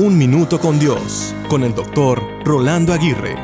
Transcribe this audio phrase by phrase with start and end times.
[0.00, 3.34] Un Minuto con Dios, con el doctor Rolando Aguirre.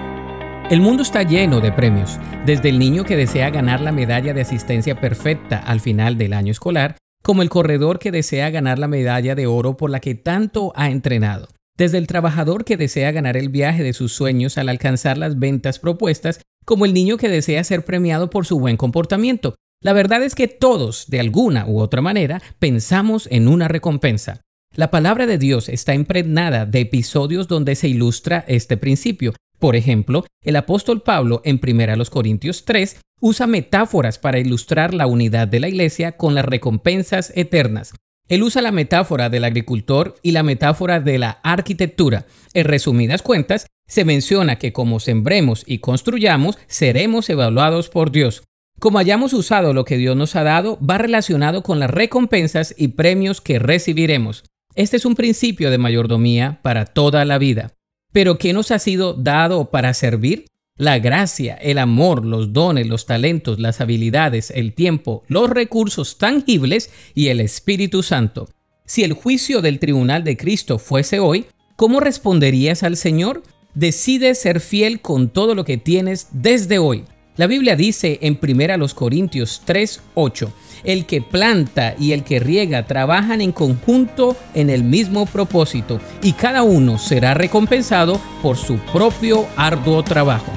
[0.71, 4.43] El mundo está lleno de premios, desde el niño que desea ganar la medalla de
[4.43, 9.35] asistencia perfecta al final del año escolar, como el corredor que desea ganar la medalla
[9.35, 13.49] de oro por la que tanto ha entrenado, desde el trabajador que desea ganar el
[13.49, 17.85] viaje de sus sueños al alcanzar las ventas propuestas, como el niño que desea ser
[17.85, 19.57] premiado por su buen comportamiento.
[19.83, 24.43] La verdad es que todos, de alguna u otra manera, pensamos en una recompensa.
[24.77, 29.33] La palabra de Dios está impregnada de episodios donde se ilustra este principio.
[29.61, 35.47] Por ejemplo, el apóstol Pablo en 1 Corintios 3 usa metáforas para ilustrar la unidad
[35.47, 37.95] de la iglesia con las recompensas eternas.
[38.29, 42.27] Él usa la metáfora del agricultor y la metáfora de la arquitectura.
[42.53, 48.43] En resumidas cuentas, se menciona que como sembremos y construyamos, seremos evaluados por Dios.
[48.81, 52.89] Como hayamos usado lo que Dios nos ha dado, va relacionado con las recompensas y
[52.89, 54.43] premios que recibiremos.
[54.77, 57.75] Este es un principio de mayordomía para toda la vida.
[58.13, 60.47] Pero ¿qué nos ha sido dado para servir?
[60.77, 66.91] La gracia, el amor, los dones, los talentos, las habilidades, el tiempo, los recursos tangibles
[67.15, 68.49] y el Espíritu Santo.
[68.85, 73.45] Si el juicio del tribunal de Cristo fuese hoy, ¿cómo responderías al Señor?
[73.75, 77.05] Decide ser fiel con todo lo que tienes desde hoy.
[77.37, 80.53] La Biblia dice en 1 Corintios 3:8,
[80.85, 86.35] el que planta y el que riega trabajan en conjunto en el mismo propósito, y
[86.35, 90.53] cada uno será recompensado por su propio arduo trabajo.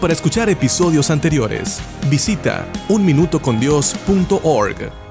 [0.00, 5.07] Para escuchar episodios anteriores, visita unminutocondios.org.